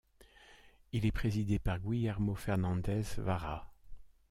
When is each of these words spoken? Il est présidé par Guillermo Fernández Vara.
Il 0.93 1.05
est 1.05 1.11
présidé 1.11 1.59
par 1.59 1.79
Guillermo 1.79 2.33
Fernández 2.33 3.03
Vara. 3.19 3.71